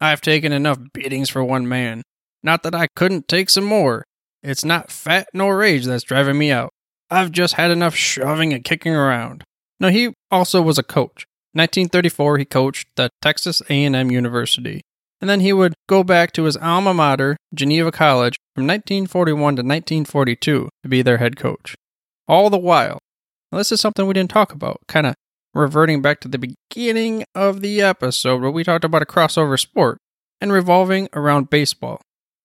I've 0.00 0.20
taken 0.20 0.52
enough 0.52 0.78
beatings 0.92 1.28
for 1.30 1.42
one 1.42 1.68
man. 1.68 2.02
Not 2.42 2.62
that 2.64 2.74
I 2.74 2.88
couldn't 2.94 3.28
take 3.28 3.50
some 3.50 3.64
more. 3.64 4.04
It's 4.42 4.64
not 4.64 4.90
fat 4.90 5.28
nor 5.32 5.56
rage 5.56 5.86
that's 5.86 6.04
driving 6.04 6.38
me 6.38 6.50
out. 6.50 6.70
I've 7.10 7.32
just 7.32 7.54
had 7.54 7.70
enough 7.70 7.94
shoving 7.94 8.52
and 8.52 8.62
kicking 8.62 8.94
around. 8.94 9.44
Now 9.80 9.88
he 9.88 10.12
also 10.30 10.60
was 10.60 10.78
a 10.78 10.82
coach. 10.82 11.24
1934 11.52 12.38
he 12.38 12.44
coached 12.44 12.88
the 12.96 13.10
Texas 13.22 13.62
A&M 13.68 14.10
University. 14.10 14.82
And 15.20 15.28
then 15.28 15.40
he 15.40 15.52
would 15.52 15.74
go 15.88 16.04
back 16.04 16.32
to 16.32 16.44
his 16.44 16.56
alma 16.56 16.94
mater, 16.94 17.36
Geneva 17.52 17.90
College, 17.90 18.36
from 18.58 18.66
1941 18.66 19.38
to 19.54 19.62
1942 19.62 20.68
to 20.82 20.88
be 20.88 21.00
their 21.00 21.18
head 21.18 21.36
coach. 21.36 21.76
All 22.26 22.50
the 22.50 22.58
while, 22.58 22.98
this 23.52 23.70
is 23.70 23.80
something 23.80 24.04
we 24.04 24.14
didn't 24.14 24.32
talk 24.32 24.52
about, 24.52 24.80
kind 24.88 25.06
of 25.06 25.14
reverting 25.54 26.02
back 26.02 26.18
to 26.20 26.28
the 26.28 26.40
beginning 26.40 27.24
of 27.36 27.60
the 27.60 27.80
episode 27.80 28.42
where 28.42 28.50
we 28.50 28.64
talked 28.64 28.84
about 28.84 29.02
a 29.02 29.06
crossover 29.06 29.60
sport 29.60 29.98
and 30.40 30.50
revolving 30.50 31.08
around 31.12 31.50
baseball. 31.50 32.00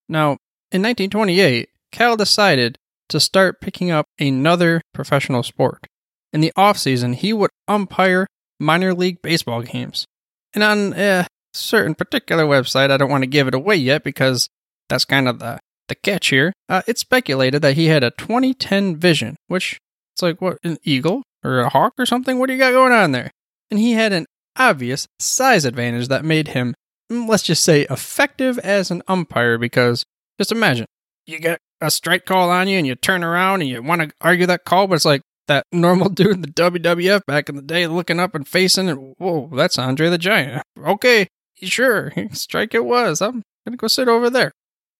Now, 0.08 0.36
in 0.70 0.82
1928, 0.82 1.68
Cal 1.90 2.16
decided 2.16 2.78
to 3.08 3.18
start 3.18 3.60
picking 3.60 3.90
up 3.90 4.06
another 4.20 4.82
professional 4.92 5.42
sport. 5.42 5.84
In 6.32 6.40
the 6.40 6.52
offseason, 6.56 7.16
he 7.16 7.32
would 7.32 7.50
umpire 7.66 8.28
minor 8.60 8.94
league 8.94 9.20
baseball 9.20 9.62
games. 9.62 10.06
And 10.54 10.62
on 10.62 10.92
a 10.92 11.26
certain 11.52 11.96
particular 11.96 12.44
website, 12.44 12.92
I 12.92 12.98
don't 12.98 13.10
want 13.10 13.24
to 13.24 13.28
give 13.28 13.48
it 13.48 13.54
away 13.54 13.74
yet 13.74 14.04
because 14.04 14.48
that's 14.88 15.04
kind 15.04 15.26
of 15.26 15.40
the, 15.40 15.58
the 15.88 15.94
catch 15.94 16.28
here. 16.28 16.52
Uh, 16.68 16.82
it's 16.86 17.00
speculated 17.00 17.62
that 17.62 17.76
he 17.76 17.86
had 17.86 18.02
a 18.02 18.10
2010 18.12 18.96
vision, 18.96 19.36
which 19.48 19.78
it's 20.14 20.22
like, 20.22 20.40
what, 20.40 20.58
an 20.64 20.78
eagle 20.84 21.22
or 21.42 21.60
a 21.60 21.68
hawk 21.68 21.94
or 21.98 22.06
something? 22.06 22.38
What 22.38 22.46
do 22.46 22.52
you 22.52 22.58
got 22.58 22.72
going 22.72 22.92
on 22.92 23.12
there? 23.12 23.30
And 23.70 23.78
he 23.80 23.92
had 23.92 24.12
an 24.12 24.26
obvious 24.56 25.06
size 25.18 25.64
advantage 25.64 26.08
that 26.08 26.24
made 26.24 26.48
him, 26.48 26.74
mm, 27.10 27.28
let's 27.28 27.42
just 27.42 27.64
say, 27.64 27.82
effective 27.90 28.58
as 28.60 28.90
an 28.90 29.02
umpire 29.08 29.58
because 29.58 30.04
just 30.38 30.52
imagine 30.52 30.86
you 31.26 31.38
get 31.38 31.58
a 31.80 31.90
strike 31.90 32.24
call 32.24 32.50
on 32.50 32.68
you 32.68 32.78
and 32.78 32.86
you 32.86 32.94
turn 32.94 33.24
around 33.24 33.62
and 33.62 33.70
you 33.70 33.82
want 33.82 34.02
to 34.02 34.10
argue 34.20 34.46
that 34.46 34.64
call, 34.64 34.86
but 34.86 34.94
it's 34.94 35.04
like 35.04 35.22
that 35.48 35.66
normal 35.72 36.08
dude 36.08 36.32
in 36.32 36.42
the 36.42 36.48
WWF 36.48 37.22
back 37.26 37.48
in 37.48 37.56
the 37.56 37.62
day 37.62 37.86
looking 37.86 38.20
up 38.20 38.34
and 38.34 38.46
facing 38.46 38.88
and 38.88 39.14
whoa, 39.18 39.50
that's 39.52 39.78
Andre 39.78 40.08
the 40.08 40.18
Giant. 40.18 40.62
Okay, 40.84 41.28
sure, 41.62 42.12
strike 42.32 42.74
it 42.74 42.84
was. 42.84 43.22
I'm 43.22 43.42
gonna 43.64 43.76
go 43.76 43.86
sit 43.88 44.08
over 44.08 44.28
there. 44.28 44.52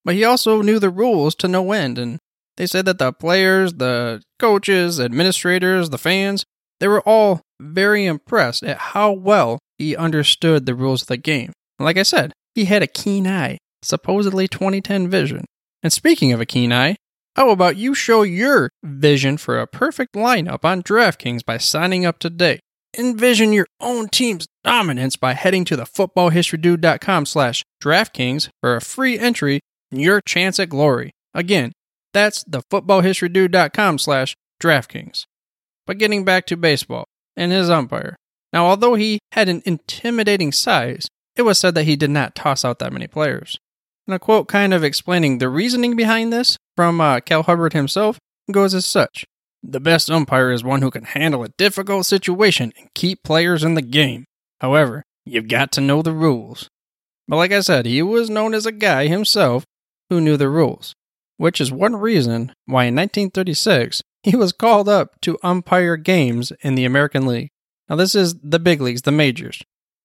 But 0.04 0.14
he 0.14 0.25
also 0.25 0.62
knew 0.62 0.78
the 0.78 0.90
rules 0.90 1.34
to 1.37 1.49
no 1.49 1.73
end, 1.73 1.99
and 1.99 2.18
they 2.56 2.66
said 2.66 2.84
that 2.87 2.99
the 2.99 3.12
players, 3.12 3.75
the 3.75 4.23
coaches, 4.38 5.00
administrators, 5.00 5.90
the 5.90 5.99
fans, 5.99 6.44
they 6.80 6.88
were 6.88 7.02
all 7.02 7.40
very 7.61 8.04
impressed 8.04 8.62
at 8.62 8.78
how 8.78 9.12
well 9.12 9.58
he 9.78 9.96
understood 9.96 10.66
the 10.66 10.75
rules 10.75 11.02
of 11.02 11.08
the 11.08 11.16
game. 11.16 11.52
Like 11.78 11.96
I 11.96 12.02
said, 12.02 12.32
he 12.54 12.66
had 12.66 12.82
a 12.82 12.87
keen 12.87 13.26
eye, 13.26 13.58
supposedly 13.82 14.46
2010 14.46 15.08
vision. 15.08 15.44
And 15.82 15.92
speaking 15.92 16.32
of 16.32 16.40
a 16.40 16.46
keen 16.46 16.73
eye, 16.73 16.96
how 17.37 17.50
about 17.50 17.76
you 17.76 17.94
show 17.94 18.23
your 18.23 18.70
vision 18.84 19.37
for 19.38 19.58
a 19.58 19.66
perfect 19.66 20.14
lineup 20.14 20.64
on 20.64 20.82
DraftKings 20.82 21.44
by 21.44 21.58
signing 21.58 22.06
up 22.06 22.18
today? 22.18 22.61
Envision 22.96 23.52
your 23.52 23.66
own 23.80 24.08
team's 24.08 24.46
dominance 24.62 25.16
by 25.16 25.32
heading 25.32 25.64
to 25.64 25.75
the 25.75 25.84
footballhistorydude.com 25.84 27.26
slash 27.26 27.64
DraftKings 27.82 28.50
for 28.61 28.76
a 28.76 28.80
free 28.80 29.18
entry 29.18 29.61
your 29.91 30.21
chance 30.21 30.59
at 30.59 30.69
glory. 30.69 31.12
Again, 31.35 31.73
that's 32.12 32.45
the 32.45 32.62
footballhistorydude.com 32.71 33.99
slash 33.99 34.37
DraftKings. 34.62 35.25
But 35.87 35.99
getting 35.99 36.25
back 36.25 36.47
to 36.47 36.57
baseball 36.57 37.05
and 37.37 37.53
his 37.53 37.69
umpire. 37.69 38.17
Now, 38.53 38.67
although 38.67 38.95
he 38.95 39.19
had 39.33 39.49
an 39.49 39.62
intimidating 39.67 40.53
size, 40.53 41.09
it 41.37 41.43
was 41.43 41.59
said 41.59 41.75
that 41.75 41.85
he 41.85 41.97
did 41.97 42.11
not 42.11 42.37
toss 42.37 42.64
out 42.64 42.79
that 42.79 42.93
many 42.93 43.09
players. 43.09 43.59
And 44.07 44.14
a 44.14 44.19
quote 44.19 44.49
kind 44.49 44.73
of 44.73 44.85
explaining 44.85 45.38
the 45.38 45.49
reasoning 45.49 45.97
behind 45.97 46.33
this 46.33 46.57
from 46.76 47.00
uh, 47.00 47.21
Cal 47.21 47.43
Hubbard 47.43 47.73
himself 47.73 48.19
goes 48.50 48.75
as 48.75 48.87
such 48.87 49.25
The 49.62 49.81
best 49.81 50.11
umpire 50.11 50.53
is 50.53 50.62
one 50.62 50.83
who 50.83 50.91
can 50.91 51.05
handle 51.05 51.43
a 51.43 51.49
difficult 51.49 52.07
situation 52.07 52.73
and 52.79 52.93
keep 52.95 53.23
players 53.25 53.64
in 53.64 53.75
the 53.75 53.83
game. 53.83 54.25
However, 54.61 55.03
you've 55.25 55.49
got 55.49 55.73
to 55.73 55.81
know 55.81 56.03
the 56.03 56.12
rules. 56.12 56.69
But 57.26 57.37
like 57.37 57.53
I 57.53 57.61
said, 57.61 57.87
he 57.87 58.03
was 58.03 58.31
known 58.31 58.55
as 58.55 58.67
a 58.67 58.73
guy 58.73 59.09
himself 59.09 59.64
who 60.14 60.21
knew 60.21 60.37
the 60.37 60.49
rules, 60.49 60.94
which 61.37 61.61
is 61.61 61.73
one 61.73 61.97
reason 61.97 62.52
why 62.66 62.85
in 62.85 62.94
1936 62.94 64.02
he 64.23 64.37
was 64.37 64.52
called 64.52 64.88
up 64.88 65.21
to 65.21 65.38
umpire 65.42 65.97
games 65.97 66.52
in 66.62 66.76
the 66.76 66.85
American 66.85 67.26
League. 67.26 67.50
Now, 67.88 67.97
this 67.97 68.14
is 68.14 68.37
the 68.42 68.59
big 68.59 68.80
leagues, 68.80 69.02
the 69.02 69.12
majors, 69.12 69.61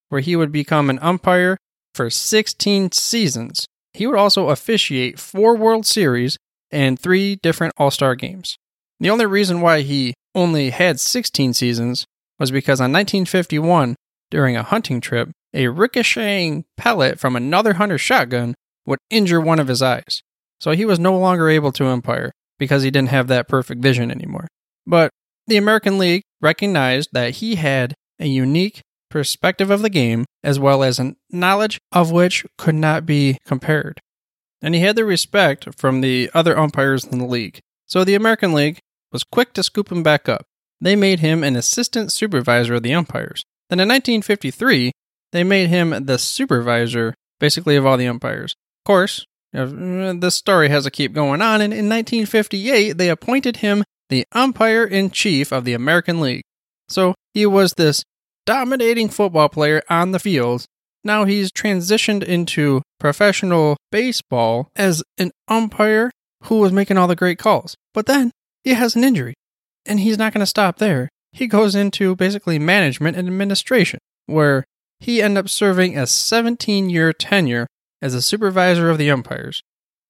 where 0.09 0.21
he 0.21 0.35
would 0.35 0.51
become 0.51 0.89
an 0.89 0.99
umpire 0.99 1.57
for 1.93 2.09
16 2.09 2.91
seasons 2.91 3.67
he 3.93 4.07
would 4.07 4.17
also 4.17 4.49
officiate 4.49 5.19
four 5.19 5.55
World 5.55 5.85
Series 5.85 6.37
and 6.71 6.99
three 6.99 7.35
different 7.35 7.73
All 7.77 7.91
Star 7.91 8.15
games. 8.15 8.57
The 8.99 9.09
only 9.09 9.25
reason 9.25 9.61
why 9.61 9.81
he 9.81 10.13
only 10.35 10.69
had 10.69 10.99
16 10.99 11.53
seasons 11.53 12.05
was 12.37 12.51
because 12.51 12.79
on 12.79 12.91
1951, 12.91 13.95
during 14.29 14.55
a 14.55 14.63
hunting 14.63 15.01
trip, 15.01 15.31
a 15.53 15.67
ricocheting 15.67 16.65
pellet 16.77 17.19
from 17.19 17.35
another 17.35 17.73
hunter's 17.73 18.01
shotgun 18.01 18.53
would 18.89 18.99
injure 19.09 19.39
one 19.39 19.59
of 19.59 19.67
his 19.67 19.81
eyes. 19.81 20.23
So 20.59 20.71
he 20.71 20.83
was 20.83 20.99
no 20.99 21.17
longer 21.17 21.47
able 21.47 21.71
to 21.73 21.87
umpire 21.87 22.31
because 22.57 22.83
he 22.83 22.91
didn't 22.91 23.09
have 23.09 23.27
that 23.27 23.47
perfect 23.47 23.81
vision 23.81 24.11
anymore. 24.11 24.47
But 24.85 25.11
the 25.47 25.57
American 25.57 25.97
League 25.97 26.23
recognized 26.41 27.09
that 27.13 27.35
he 27.35 27.55
had 27.55 27.93
a 28.19 28.27
unique 28.27 28.81
perspective 29.09 29.69
of 29.71 29.81
the 29.81 29.89
game, 29.89 30.25
as 30.43 30.59
well 30.59 30.83
as 30.83 30.99
a 30.99 31.15
knowledge 31.31 31.79
of 31.91 32.11
which 32.11 32.45
could 32.57 32.75
not 32.75 33.05
be 33.05 33.37
compared. 33.45 33.99
And 34.61 34.75
he 34.75 34.81
had 34.81 34.95
the 34.95 35.05
respect 35.05 35.75
from 35.75 36.01
the 36.01 36.29
other 36.33 36.57
umpires 36.57 37.05
in 37.05 37.19
the 37.19 37.25
league. 37.25 37.59
So 37.85 38.03
the 38.03 38.15
American 38.15 38.53
League 38.53 38.79
was 39.11 39.23
quick 39.23 39.53
to 39.53 39.63
scoop 39.63 39.91
him 39.91 40.03
back 40.03 40.27
up. 40.27 40.45
They 40.81 40.95
made 40.95 41.19
him 41.19 41.43
an 41.43 41.55
assistant 41.55 42.11
supervisor 42.11 42.75
of 42.75 42.83
the 42.83 42.93
umpires. 42.93 43.43
Then 43.69 43.79
in 43.79 43.87
1953, 43.87 44.91
they 45.31 45.43
made 45.43 45.69
him 45.69 46.05
the 46.05 46.17
supervisor, 46.17 47.13
basically, 47.39 47.75
of 47.75 47.85
all 47.85 47.97
the 47.97 48.07
umpires. 48.07 48.55
Course, 48.89 49.27
uh, 49.55 49.67
the 49.67 50.31
story 50.31 50.69
has 50.69 50.85
to 50.85 50.89
keep 50.89 51.13
going 51.13 51.43
on, 51.43 51.61
and 51.61 51.71
in 51.71 51.87
1958, 51.87 52.97
they 52.97 53.09
appointed 53.09 53.57
him 53.57 53.83
the 54.09 54.25
umpire 54.31 54.83
in 54.83 55.11
chief 55.11 55.51
of 55.51 55.63
the 55.63 55.75
American 55.75 56.19
League. 56.19 56.41
So 56.87 57.13
he 57.35 57.45
was 57.45 57.73
this 57.73 58.03
dominating 58.47 59.09
football 59.09 59.47
player 59.47 59.83
on 59.91 60.11
the 60.11 60.17
field. 60.17 60.65
Now 61.03 61.25
he's 61.25 61.51
transitioned 61.51 62.23
into 62.23 62.81
professional 62.99 63.77
baseball 63.91 64.69
as 64.75 65.03
an 65.19 65.33
umpire 65.47 66.09
who 66.45 66.57
was 66.57 66.71
making 66.71 66.97
all 66.97 67.07
the 67.07 67.15
great 67.15 67.37
calls. 67.37 67.75
But 67.93 68.07
then 68.07 68.31
he 68.63 68.73
has 68.73 68.95
an 68.95 69.03
injury, 69.03 69.35
and 69.85 69.99
he's 69.99 70.17
not 70.17 70.33
going 70.33 70.41
to 70.41 70.47
stop 70.47 70.79
there. 70.79 71.09
He 71.31 71.45
goes 71.45 71.75
into 71.75 72.15
basically 72.15 72.57
management 72.57 73.17
and 73.17 73.27
administration, 73.27 73.99
where 74.25 74.65
he 74.99 75.21
ended 75.21 75.45
up 75.45 75.47
serving 75.47 75.95
a 75.95 76.07
17 76.07 76.89
year 76.89 77.13
tenure 77.13 77.67
as 78.01 78.13
a 78.13 78.21
supervisor 78.21 78.89
of 78.89 78.97
the 78.97 79.11
umpires, 79.11 79.63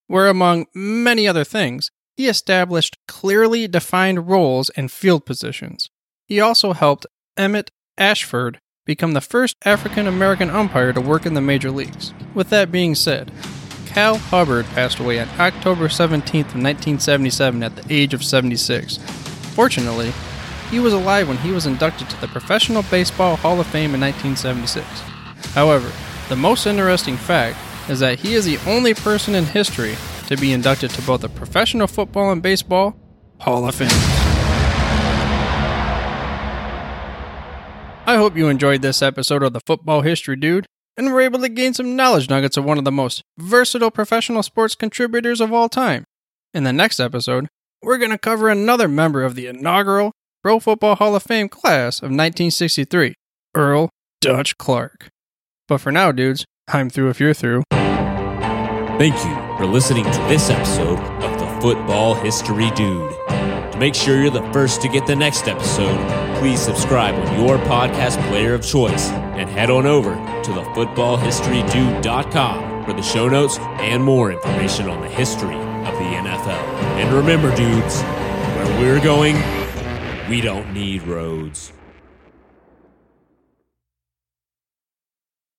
where, 0.08 0.28
among 0.28 0.68
many 0.74 1.28
other 1.28 1.44
things, 1.44 1.92
he 2.16 2.28
established 2.28 2.98
clearly 3.08 3.68
defined 3.68 4.28
roles 4.28 4.70
and 4.72 4.92
field 4.92 5.26
positions. 5.26 5.90
He 6.26 6.40
also 6.40 6.74
helped 6.74 7.06
Emmett 7.38 7.72
Ashford 7.98 8.60
become 8.86 9.14
the 9.14 9.22
first 9.22 9.56
African 9.66 10.08
American 10.08 10.50
umpire 10.50 10.92
to 10.94 11.02
work 11.02 11.26
in 11.26 11.34
the 11.34 11.42
major 11.42 11.72
leagues. 11.72 12.14
With 12.34 12.50
that 12.50 12.72
being 12.72 12.96
said, 12.96 13.32
Cal 13.86 14.18
Hubbard 14.18 14.66
passed 14.68 15.00
away 15.00 15.20
on 15.20 15.28
October 15.40 15.88
17th 15.88 16.54
of 16.54 16.62
1977 16.62 17.64
at 17.64 17.76
the 17.76 17.94
age 17.94 18.14
of 18.14 18.24
76. 18.24 18.98
Fortunately, 19.56 20.12
he 20.70 20.80
was 20.80 20.94
alive 20.94 21.28
when 21.28 21.38
he 21.38 21.52
was 21.52 21.66
inducted 21.66 22.10
to 22.10 22.22
the 22.22 22.28
Professional 22.28 22.84
Baseball 22.84 23.36
Hall 23.36 23.60
of 23.60 23.68
Fame 23.68 23.96
in 23.96 24.02
1976. 24.02 24.86
However, 25.54 25.92
the 26.30 26.36
most 26.36 26.68
interesting 26.68 27.18
fact 27.18 27.58
is 27.90 28.00
that 28.00 28.20
he 28.20 28.36
is 28.36 28.46
the 28.46 28.60
only 28.70 28.94
person 28.94 29.34
in 29.36 29.46
history 29.46 29.96
to 30.28 30.38
be 30.38 30.54
inducted 30.54 30.92
to 30.92 31.02
both 31.02 31.22
the 31.22 31.30
Professional 31.30 31.88
Football 31.88 32.32
and 32.32 32.42
Baseball 32.42 32.96
Hall 33.40 33.68
of 33.68 33.76
Fame. 33.76 33.90
I 38.06 38.16
hope 38.16 38.38
you 38.38 38.48
enjoyed 38.48 38.82
this 38.82 39.02
episode 39.02 39.44
of 39.44 39.54
the 39.54 39.62
Football 39.66 40.02
History 40.02 40.36
Dude 40.36 40.66
and 40.98 41.12
were 41.12 41.22
able 41.22 41.40
to 41.40 41.50
gain 41.50 41.74
some 41.74 41.96
knowledge 41.96 42.30
nuggets 42.30 42.58
of 42.58 42.66
one 42.66 42.78
of 42.78 42.84
the 42.84 42.92
most 42.92 43.24
versatile 43.38 43.92
professional 43.92 44.44
sports 44.44 44.76
contributors 44.76 45.42
of 45.42 45.52
all 45.52 45.70
time. 45.70 46.04
In 46.54 46.64
the 46.64 46.74
next 46.74 47.00
episode, 47.00 47.48
we're 47.82 47.98
going 47.98 48.12
to 48.12 48.18
cover 48.18 48.50
another 48.50 48.88
member 48.88 49.24
of 49.24 49.36
the 49.36 49.48
inaugural 49.48 50.12
Pro 50.44 50.60
Football 50.60 50.96
Hall 50.96 51.16
of 51.16 51.24
Fame 51.24 51.50
class 51.50 52.00
of 52.00 52.10
1963. 52.10 53.14
Earl 53.56 53.90
Dutch 54.22 54.58
Clark. 54.58 55.10
But 55.68 55.80
for 55.80 55.92
now, 55.92 56.12
dudes, 56.12 56.46
I'm 56.72 56.90
through 56.90 57.10
if 57.10 57.20
you're 57.20 57.34
through. 57.34 57.64
Thank 57.72 59.16
you 59.16 59.58
for 59.58 59.66
listening 59.66 60.04
to 60.04 60.20
this 60.28 60.50
episode 60.50 61.00
of 61.24 61.40
the 61.40 61.48
Football 61.62 62.14
History 62.16 62.70
Dude. 62.72 63.12
To 63.28 63.78
make 63.80 63.96
sure 63.96 64.22
you're 64.22 64.30
the 64.30 64.44
first 64.52 64.82
to 64.82 64.90
get 64.90 65.08
the 65.08 65.16
next 65.16 65.48
episode, 65.48 65.98
please 66.40 66.60
subscribe 66.60 67.16
on 67.16 67.42
your 67.42 67.58
podcast 67.60 68.22
player 68.28 68.54
of 68.54 68.62
choice 68.62 69.08
and 69.10 69.50
head 69.50 69.70
on 69.70 69.86
over 69.86 70.16
to 70.44 70.54
the 70.54 70.64
footballhistorydude.com 70.76 72.86
for 72.86 72.94
the 72.94 73.02
show 73.02 73.30
notes 73.30 73.58
and 73.60 74.04
more 74.04 74.32
information 74.32 74.90
on 74.90 75.00
the 75.02 75.10
history 75.10 75.56
of 75.56 75.94
the 75.94 76.04
NFL. 76.04 76.60
And 77.00 77.14
remember, 77.14 77.56
dudes, 77.56 78.02
where 78.02 78.80
we're 78.80 79.00
going, 79.02 79.36
we 80.30 80.42
don't 80.42 80.74
need 80.74 81.04
roads. 81.04 81.72